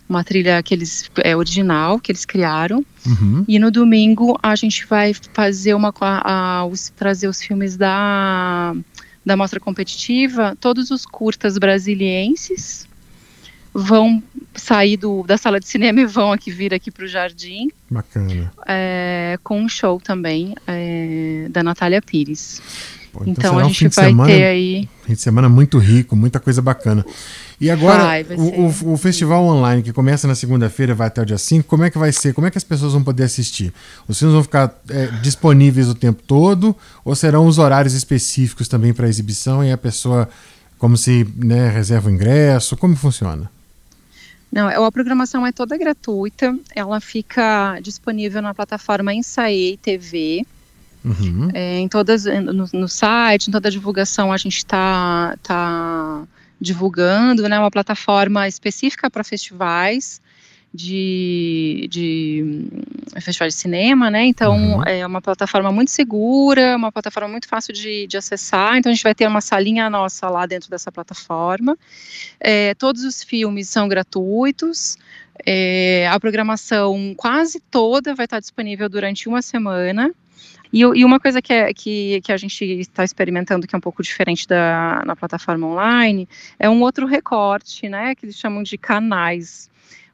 Uma 0.07 0.23
trilha 0.23 0.61
que 0.63 0.73
eles, 0.73 1.09
é 1.17 1.35
original, 1.35 1.99
que 1.99 2.11
eles 2.11 2.25
criaram. 2.25 2.83
Uhum. 3.05 3.45
E 3.47 3.59
no 3.59 3.69
domingo 3.69 4.37
a 4.41 4.55
gente 4.55 4.85
vai 4.87 5.13
fazer 5.33 5.75
uma. 5.75 5.93
A, 6.01 6.31
a, 6.31 6.65
os, 6.65 6.89
trazer 6.89 7.27
os 7.27 7.39
filmes 7.39 7.77
da, 7.77 8.75
da 9.23 9.37
mostra 9.37 9.59
competitiva, 9.59 10.57
todos 10.59 10.89
os 10.89 11.05
curtas 11.05 11.57
brasilienses 11.59 12.88
vão 13.73 14.21
sair 14.55 14.97
do, 14.97 15.23
da 15.23 15.37
sala 15.37 15.59
de 15.59 15.67
cinema 15.67 16.01
e 16.01 16.05
vão 16.05 16.31
aqui 16.31 16.51
vir 16.51 16.73
aqui 16.73 16.91
para 16.91 17.05
o 17.05 17.07
jardim. 17.07 17.69
Bacana. 17.89 18.51
É, 18.67 19.37
com 19.43 19.61
um 19.61 19.69
show 19.69 19.99
também 19.99 20.55
é, 20.67 21.47
da 21.49 21.63
Natália 21.63 22.01
Pires. 22.01 22.61
Pô, 23.11 23.21
então, 23.25 23.31
então 23.31 23.59
a 23.59 23.63
gente 23.63 23.87
vai 23.89 24.09
semana, 24.09 24.29
ter 24.29 24.43
aí. 24.43 24.89
Fim 25.03 25.13
de 25.13 25.21
semana 25.21 25.49
muito 25.49 25.77
rico, 25.77 26.15
muita 26.15 26.39
coisa 26.39 26.61
bacana. 26.61 27.03
E 27.59 27.69
agora, 27.69 28.03
vai, 28.03 28.23
vai 28.23 28.37
o, 28.37 28.67
o, 28.67 28.93
o, 28.93 28.97
festival 28.97 29.43
online 29.43 29.81
que 29.81 29.91
começa 29.91 30.27
na 30.27 30.35
segunda-feira 30.35 30.93
vai 30.93 31.07
até 31.07 31.21
o 31.21 31.25
dia 31.25 31.37
5, 31.37 31.67
como 31.67 31.83
é 31.83 31.89
que 31.89 31.97
vai 31.97 32.11
ser? 32.11 32.33
Como 32.33 32.47
é 32.47 32.51
que 32.51 32.57
as 32.57 32.63
pessoas 32.63 32.93
vão 32.93 33.03
poder 33.03 33.23
assistir? 33.23 33.73
Os 34.07 34.17
filmes 34.17 34.33
vão 34.33 34.43
ficar 34.43 34.73
é, 34.89 35.07
disponíveis 35.21 35.89
o 35.89 35.95
tempo 35.95 36.21
todo 36.25 36.75
ou 37.03 37.15
serão 37.15 37.47
os 37.47 37.57
horários 37.57 37.93
específicos 37.93 38.67
também 38.67 38.93
para 38.93 39.09
exibição 39.09 39.63
e 39.63 39.71
a 39.71 39.77
pessoa, 39.77 40.29
como 40.77 40.95
se 40.95 41.27
né, 41.35 41.69
reserva 41.69 42.09
o 42.09 42.11
ingresso? 42.11 42.77
Como 42.77 42.95
funciona? 42.95 43.49
Não, 44.51 44.67
a 44.83 44.91
programação 44.91 45.45
é 45.45 45.51
toda 45.51 45.77
gratuita, 45.77 46.57
ela 46.75 46.99
fica 46.99 47.79
disponível 47.81 48.41
na 48.41 48.53
plataforma 48.53 49.13
Ensaiei 49.13 49.77
TV. 49.77 50.45
Uhum. 51.05 51.49
É, 51.53 51.79
em 51.79 51.87
todas, 51.87 52.25
no, 52.25 52.67
no, 52.73 52.87
site, 52.87 53.47
em 53.47 53.51
toda 53.51 53.69
a 53.69 53.71
divulgação 53.71 54.33
a 54.33 54.37
gente 54.37 54.57
está 54.57 55.37
tá 55.41 56.23
divulgando, 56.59 57.47
né, 57.47 57.57
uma 57.57 57.71
plataforma 57.71 58.47
específica 58.47 59.09
para 59.09 59.23
festivais 59.23 60.19
de, 60.73 61.87
de 61.89 62.67
festival 63.21 63.47
de 63.47 63.55
cinema, 63.55 64.09
né? 64.09 64.25
Então 64.25 64.77
uhum. 64.77 64.83
é 64.83 65.05
uma 65.05 65.21
plataforma 65.21 65.71
muito 65.71 65.89
segura, 65.89 66.75
uma 66.75 66.91
plataforma 66.91 67.27
muito 67.27 67.47
fácil 67.47 67.73
de, 67.73 68.05
de, 68.07 68.17
acessar. 68.17 68.77
Então 68.77 68.91
a 68.91 68.93
gente 68.93 69.03
vai 69.03 69.15
ter 69.15 69.27
uma 69.27 69.41
salinha 69.41 69.89
nossa 69.89 70.29
lá 70.29 70.45
dentro 70.45 70.69
dessa 70.69 70.91
plataforma. 70.91 71.77
É, 72.39 72.73
todos 72.75 73.03
os 73.03 73.23
filmes 73.23 73.67
são 73.67 73.87
gratuitos. 73.87 74.97
É, 75.45 76.07
a 76.07 76.19
programação 76.19 77.13
quase 77.15 77.59
toda 77.71 78.13
vai 78.13 78.25
estar 78.25 78.39
disponível 78.39 78.87
durante 78.87 79.27
uma 79.27 79.41
semana. 79.41 80.13
E, 80.71 80.81
e, 80.81 81.03
uma 81.03 81.19
coisa 81.19 81.41
que, 81.41 81.51
é, 81.51 81.73
que, 81.73 82.21
que 82.21 82.31
a 82.31 82.37
gente 82.37 82.63
está 82.63 83.03
experimentando, 83.03 83.65
que 83.65 83.73
é 83.73 83.77
um 83.77 83.81
pouco 83.81 84.03
diferente 84.03 84.47
da 84.47 85.01
na 85.03 85.15
plataforma 85.15 85.65
online, 85.65 86.29
é 86.59 86.69
um 86.69 86.81
outro 86.81 87.07
recorte, 87.07 87.89
né? 87.89 88.13
Que 88.13 88.27
eles 88.27 88.35
chamam 88.35 88.61
de 88.61 88.77
canais 88.77 89.67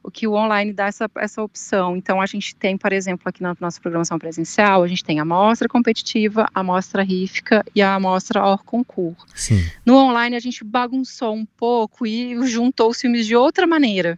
o 0.06 0.10
que 0.10 0.24
o 0.24 0.34
online 0.34 0.72
dá 0.72 0.86
essa, 0.86 1.10
essa 1.16 1.42
opção. 1.42 1.96
Então, 1.96 2.20
a 2.20 2.26
gente 2.26 2.54
tem, 2.54 2.78
por 2.78 2.92
exemplo, 2.92 3.28
aqui 3.28 3.42
na 3.42 3.56
nossa 3.60 3.80
programação 3.80 4.16
presencial, 4.20 4.84
a 4.84 4.86
gente 4.86 5.02
tem 5.02 5.18
a 5.18 5.22
amostra 5.22 5.68
competitiva, 5.68 6.46
a 6.54 6.60
amostra 6.60 7.02
rífica 7.02 7.64
e 7.74 7.82
a 7.82 7.96
amostra 7.96 8.40
hors 8.40 8.62
concours. 8.62 9.16
Sim. 9.34 9.68
No 9.84 9.96
online, 9.96 10.36
a 10.36 10.40
gente 10.40 10.62
bagunçou 10.62 11.34
um 11.34 11.44
pouco 11.44 12.06
e 12.06 12.40
juntou 12.46 12.90
os 12.90 13.00
filmes 13.00 13.26
de 13.26 13.34
outra 13.34 13.66
maneira. 13.66 14.16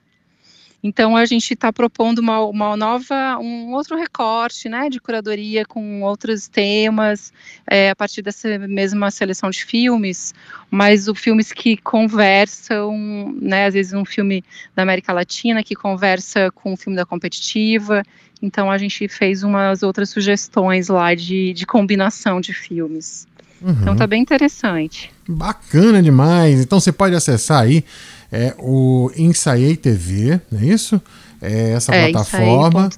Então 0.82 1.16
a 1.16 1.24
gente 1.26 1.54
está 1.54 1.72
propondo 1.72 2.20
uma, 2.20 2.40
uma, 2.44 2.76
nova, 2.76 3.36
um 3.38 3.72
outro 3.72 3.96
recorte, 3.96 4.68
né, 4.68 4.88
de 4.88 5.00
curadoria 5.00 5.64
com 5.64 6.02
outros 6.02 6.46
temas 6.46 7.32
é, 7.66 7.90
a 7.90 7.96
partir 7.96 8.22
dessa 8.22 8.58
mesma 8.60 9.10
seleção 9.10 9.50
de 9.50 9.64
filmes, 9.64 10.32
mas 10.70 11.08
o 11.08 11.14
filmes 11.14 11.52
que 11.52 11.76
conversam, 11.76 12.96
né, 13.40 13.66
às 13.66 13.74
vezes 13.74 13.92
um 13.92 14.04
filme 14.04 14.44
da 14.74 14.82
América 14.82 15.12
Latina 15.12 15.64
que 15.64 15.74
conversa 15.74 16.50
com 16.52 16.74
o 16.74 16.76
filme 16.76 16.96
da 16.96 17.04
competitiva. 17.04 18.04
Então 18.40 18.70
a 18.70 18.78
gente 18.78 19.08
fez 19.08 19.42
umas 19.42 19.82
outras 19.82 20.10
sugestões 20.10 20.88
lá 20.88 21.12
de, 21.12 21.52
de 21.54 21.66
combinação 21.66 22.40
de 22.40 22.54
filmes. 22.54 23.26
Uhum. 23.60 23.76
Então 23.82 23.96
tá 23.96 24.06
bem 24.06 24.22
interessante. 24.22 25.10
Bacana 25.28 26.00
demais. 26.00 26.60
Então 26.60 26.78
você 26.78 26.92
pode 26.92 27.16
acessar 27.16 27.62
aí 27.62 27.84
é 28.30 28.54
o 28.58 29.10
Ensaiei 29.16 29.76
TV, 29.76 30.40
não 30.50 30.60
é 30.60 30.64
isso? 30.64 31.00
É 31.40 31.70
essa 31.70 31.94
é, 31.94 32.10
plataforma. 32.10 32.90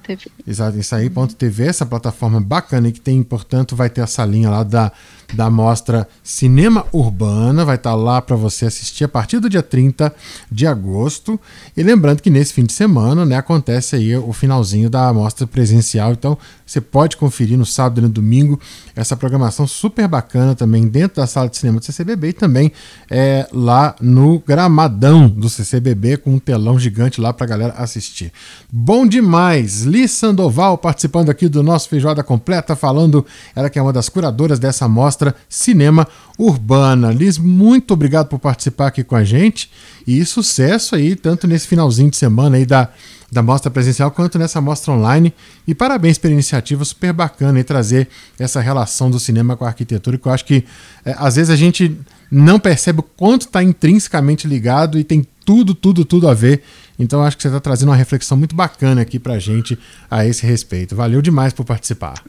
Exato, 0.47 0.77
Ensaiei.tv, 0.77 1.67
essa 1.67 1.85
plataforma 1.85 2.41
bacana 2.41 2.91
que 2.91 2.99
tem, 2.99 3.21
portanto, 3.21 3.75
vai 3.75 3.89
ter 3.89 4.01
essa 4.01 4.25
linha 4.25 4.49
lá 4.49 4.63
da 4.63 4.91
da 5.33 5.49
mostra 5.49 6.07
Cinema 6.23 6.85
Urbana, 6.91 7.63
vai 7.63 7.75
estar 7.75 7.91
tá 7.91 7.95
lá 7.95 8.21
para 8.21 8.35
você 8.35 8.65
assistir 8.65 9.03
a 9.03 9.07
partir 9.07 9.39
do 9.39 9.49
dia 9.49 9.63
30 9.63 10.13
de 10.51 10.67
agosto. 10.67 11.39
E 11.75 11.83
lembrando 11.83 12.21
que 12.21 12.29
nesse 12.29 12.53
fim 12.53 12.65
de 12.65 12.73
semana, 12.73 13.25
né, 13.25 13.35
acontece 13.35 13.95
aí 13.95 14.15
o 14.15 14.33
finalzinho 14.33 14.89
da 14.89 15.11
mostra 15.13 15.45
presencial, 15.47 16.13
então 16.13 16.37
você 16.65 16.79
pode 16.79 17.17
conferir 17.17 17.57
no 17.57 17.65
sábado 17.65 17.99
e 17.99 18.01
no 18.01 18.09
domingo 18.09 18.59
essa 18.95 19.15
programação 19.15 19.67
super 19.67 20.07
bacana 20.07 20.55
também 20.55 20.87
dentro 20.87 21.21
da 21.21 21.27
sala 21.27 21.49
de 21.49 21.57
cinema 21.57 21.79
do 21.79 21.85
CCBB 21.85 22.29
e 22.29 22.33
também 22.33 22.71
é, 23.09 23.47
lá 23.51 23.95
no 23.99 24.39
gramadão 24.39 25.27
do 25.27 25.49
CCBB 25.49 26.17
com 26.17 26.35
um 26.35 26.39
telão 26.39 26.79
gigante 26.79 27.19
lá 27.19 27.33
para 27.33 27.45
galera 27.45 27.73
assistir. 27.73 28.31
Bom 28.71 29.05
demais! 29.05 29.81
Liz 29.81 30.11
Sandoval 30.11 30.77
participando 30.77 31.29
aqui 31.29 31.49
do 31.49 31.61
nosso 31.61 31.89
Feijoada 31.89 32.23
Completa, 32.23 32.75
falando, 32.75 33.25
ela 33.53 33.69
que 33.69 33.77
é 33.77 33.81
uma 33.81 33.93
das 33.93 34.07
curadoras 34.07 34.57
dessa 34.57 34.87
mostra 34.87 35.20
Mostra 35.21 35.35
Cinema 35.47 36.07
Urbana. 36.37 37.11
Liz, 37.11 37.37
muito 37.37 37.93
obrigado 37.93 38.27
por 38.27 38.39
participar 38.39 38.87
aqui 38.87 39.03
com 39.03 39.15
a 39.15 39.23
gente 39.23 39.69
e 40.07 40.25
sucesso 40.25 40.95
aí, 40.95 41.15
tanto 41.15 41.47
nesse 41.47 41.67
finalzinho 41.67 42.09
de 42.09 42.17
semana 42.17 42.57
aí 42.57 42.65
da, 42.65 42.89
da 43.31 43.43
mostra 43.43 43.69
presencial 43.69 44.09
quanto 44.09 44.39
nessa 44.39 44.59
mostra 44.59 44.91
online. 44.91 45.31
E 45.67 45.75
parabéns 45.75 46.17
pela 46.17 46.33
iniciativa 46.33 46.83
super 46.83 47.13
bacana 47.13 47.59
e 47.59 47.63
trazer 47.63 48.07
essa 48.39 48.59
relação 48.59 49.11
do 49.11 49.19
cinema 49.19 49.55
com 49.55 49.63
a 49.63 49.67
arquitetura, 49.67 50.17
que 50.17 50.27
eu 50.27 50.31
acho 50.31 50.45
que 50.45 50.65
é, 51.05 51.15
às 51.17 51.35
vezes 51.35 51.51
a 51.51 51.55
gente 51.55 51.95
não 52.31 52.59
percebe 52.59 53.01
o 53.01 53.03
quanto 53.03 53.41
está 53.41 53.61
intrinsecamente 53.61 54.47
ligado 54.47 54.97
e 54.97 55.03
tem 55.03 55.25
tudo, 55.45 55.75
tudo, 55.75 56.03
tudo 56.03 56.27
a 56.27 56.33
ver. 56.33 56.63
Então 56.97 57.21
acho 57.21 57.37
que 57.37 57.43
você 57.43 57.49
está 57.49 57.59
trazendo 57.59 57.89
uma 57.89 57.95
reflexão 57.95 58.35
muito 58.35 58.55
bacana 58.55 59.01
aqui 59.01 59.19
para 59.19 59.33
a 59.33 59.39
gente 59.39 59.77
a 60.09 60.25
esse 60.25 60.45
respeito. 60.45 60.95
Valeu 60.95 61.21
demais 61.21 61.53
por 61.53 61.65
participar. 61.65 62.23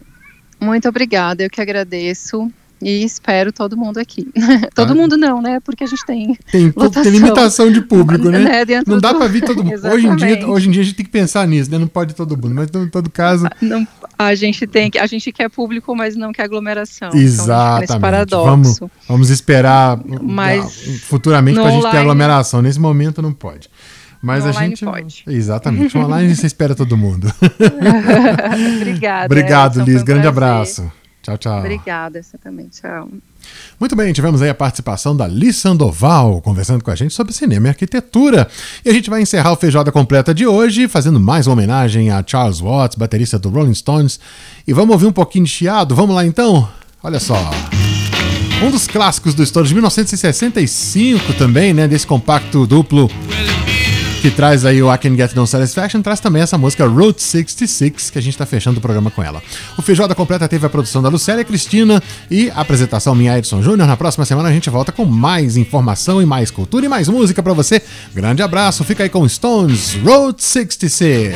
Muito 0.60 0.88
obrigada, 0.88 1.42
eu 1.42 1.50
que 1.50 1.60
agradeço. 1.60 2.48
E 2.82 3.04
espero 3.04 3.52
todo 3.52 3.76
mundo 3.76 3.98
aqui. 3.98 4.28
todo 4.74 4.92
ah. 4.92 4.94
mundo 4.94 5.16
não, 5.16 5.40
né? 5.40 5.60
Porque 5.60 5.84
a 5.84 5.86
gente 5.86 6.04
tem. 6.04 6.36
Tem, 6.50 6.70
tem 6.70 7.10
limitação 7.10 7.70
de 7.70 7.80
público, 7.80 8.28
né? 8.28 8.40
né? 8.40 8.82
Não 8.86 8.98
dá 8.98 9.14
para 9.14 9.28
vir 9.28 9.42
todo 9.42 9.62
mundo. 9.64 9.86
hoje, 9.86 10.06
em 10.06 10.16
dia, 10.16 10.48
hoje 10.48 10.68
em 10.68 10.72
dia 10.72 10.82
a 10.82 10.84
gente 10.84 10.96
tem 10.96 11.06
que 11.06 11.12
pensar 11.12 11.46
nisso, 11.46 11.70
né? 11.70 11.78
Não 11.78 11.86
pode 11.86 12.14
todo 12.14 12.36
mundo, 12.36 12.54
mas 12.54 12.68
em 12.74 12.88
todo 12.88 13.08
caso. 13.08 13.46
Ah, 13.46 13.56
não, 13.62 13.86
a 14.18 14.34
gente 14.34 14.66
tem 14.66 14.90
que. 14.90 14.98
A 14.98 15.06
gente 15.06 15.30
quer 15.30 15.48
público, 15.48 15.94
mas 15.94 16.16
não 16.16 16.32
quer 16.32 16.42
aglomeração. 16.42 17.10
Exatamente. 17.14 17.84
Então, 17.84 18.00
paradoxo. 18.00 18.44
Vamos, 18.44 18.80
vamos 19.08 19.30
esperar 19.30 20.00
mas 20.20 21.02
futuramente 21.04 21.60
para 21.60 21.68
a 21.68 21.72
gente 21.72 21.90
ter 21.90 21.98
aglomeração. 21.98 22.60
Nesse 22.60 22.80
momento 22.80 23.22
não 23.22 23.32
pode. 23.32 23.70
Mas 24.20 24.44
no 24.44 24.50
a 24.50 24.52
gente. 24.52 24.84
Pode. 24.84 25.24
Exatamente. 25.26 25.96
online 25.96 26.34
você 26.34 26.46
espera 26.48 26.74
todo 26.74 26.96
mundo. 26.96 27.32
Obrigada. 28.76 29.26
Obrigado, 29.26 29.80
Liz. 29.82 30.02
Grande 30.02 30.22
prazer. 30.22 30.28
abraço. 30.28 31.01
Tchau, 31.22 31.38
tchau. 31.38 31.58
Obrigada, 31.60 32.22
você 32.22 32.36
também. 32.36 32.66
Tchau. 32.68 33.08
Muito 33.78 33.96
bem, 33.96 34.12
tivemos 34.12 34.42
aí 34.42 34.48
a 34.48 34.54
participação 34.54 35.16
da 35.16 35.26
Liz 35.26 35.56
Sandoval 35.56 36.40
conversando 36.40 36.82
com 36.82 36.90
a 36.90 36.94
gente 36.94 37.14
sobre 37.14 37.32
cinema 37.32 37.68
e 37.68 37.70
arquitetura. 37.70 38.48
E 38.84 38.90
a 38.90 38.92
gente 38.92 39.08
vai 39.08 39.22
encerrar 39.22 39.52
o 39.52 39.56
Feijoada 39.56 39.92
Completa 39.92 40.34
de 40.34 40.46
hoje 40.46 40.88
fazendo 40.88 41.20
mais 41.20 41.46
uma 41.46 41.54
homenagem 41.54 42.10
a 42.10 42.22
Charles 42.26 42.60
Watts, 42.60 42.96
baterista 42.96 43.38
do 43.38 43.48
Rolling 43.50 43.74
Stones. 43.74 44.18
E 44.66 44.72
vamos 44.72 44.92
ouvir 44.92 45.06
um 45.06 45.12
pouquinho 45.12 45.44
de 45.44 45.50
chiado? 45.50 45.94
Vamos 45.94 46.14
lá 46.14 46.26
então? 46.26 46.68
Olha 47.02 47.20
só. 47.20 47.36
Um 48.62 48.70
dos 48.70 48.86
clássicos 48.86 49.34
do 49.34 49.44
Stones 49.44 49.68
de 49.70 49.74
1965 49.74 51.32
também, 51.34 51.74
né? 51.74 51.88
Desse 51.88 52.06
compacto 52.06 52.64
duplo 52.64 53.10
que 54.22 54.30
traz 54.30 54.64
aí 54.64 54.80
o 54.80 54.94
I 54.94 54.98
Can 54.98 55.16
Get 55.16 55.34
No 55.34 55.44
Satisfaction, 55.44 56.00
traz 56.00 56.20
também 56.20 56.40
essa 56.40 56.56
música 56.56 56.86
Route 56.86 57.20
66, 57.20 58.08
que 58.08 58.16
a 58.16 58.22
gente 58.22 58.38
tá 58.38 58.46
fechando 58.46 58.78
o 58.78 58.80
programa 58.80 59.10
com 59.10 59.20
ela. 59.20 59.42
O 59.76 59.82
Feijoada 59.82 60.14
Completa 60.14 60.46
teve 60.46 60.64
a 60.64 60.70
produção 60.70 61.02
da 61.02 61.08
Lucélia 61.08 61.42
Cristina 61.44 62.00
e 62.30 62.48
a 62.50 62.60
apresentação 62.60 63.16
minha 63.16 63.36
Edson 63.36 63.60
Júnior. 63.60 63.88
Na 63.88 63.96
próxima 63.96 64.24
semana 64.24 64.48
a 64.48 64.52
gente 64.52 64.70
volta 64.70 64.92
com 64.92 65.04
mais 65.04 65.56
informação 65.56 66.22
e 66.22 66.26
mais 66.26 66.52
cultura 66.52 66.86
e 66.86 66.88
mais 66.88 67.08
música 67.08 67.42
para 67.42 67.52
você. 67.52 67.82
Grande 68.14 68.44
abraço, 68.44 68.84
fica 68.84 69.02
aí 69.02 69.08
com 69.08 69.28
Stones 69.28 69.94
Route 70.04 70.44
66. 70.44 71.34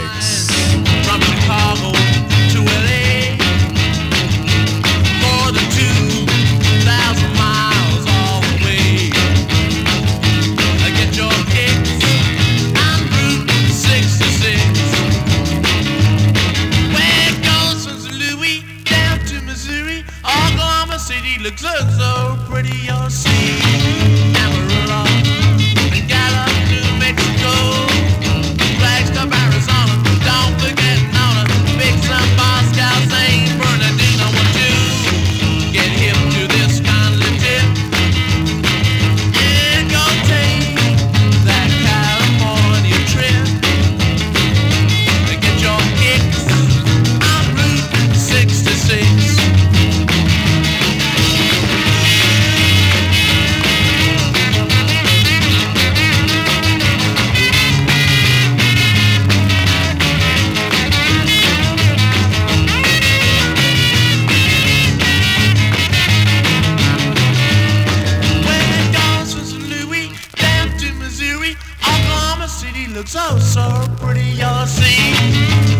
City 72.57 72.87
looks 72.87 73.11
so, 73.11 73.39
so 73.39 73.87
pretty. 73.99 74.23
You'll 74.31 74.67
see 74.67 74.97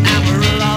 Amarillo 0.05 0.76